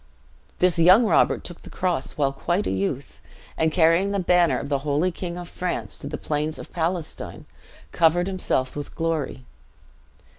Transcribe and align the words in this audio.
This 0.57 0.79
young 0.79 1.05
Robert 1.05 1.43
took 1.43 1.61
the 1.61 1.69
cross 1.69 2.13
while 2.13 2.33
quite 2.33 2.65
a 2.65 2.71
youth; 2.71 3.21
and 3.55 3.71
carrying 3.71 4.09
the 4.09 4.19
banner 4.19 4.57
of 4.57 4.67
the 4.67 4.79
holy 4.79 5.11
King 5.11 5.37
of 5.37 5.47
France 5.47 5.95
to 5.99 6.07
the 6.07 6.17
plains 6.17 6.57
of 6.57 6.73
Palestine, 6.73 7.45
covered 7.91 8.25
himself 8.25 8.75
with 8.75 8.95
glory. 8.95 9.45